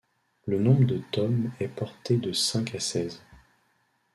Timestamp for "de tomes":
0.85-1.51